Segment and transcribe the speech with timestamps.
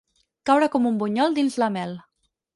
[0.49, 1.95] Caure com un bunyol dins la mel.